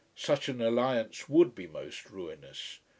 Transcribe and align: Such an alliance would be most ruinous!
Such 0.15 0.49
an 0.49 0.59
alliance 0.63 1.29
would 1.29 1.53
be 1.53 1.67
most 1.67 2.09
ruinous! 2.09 2.79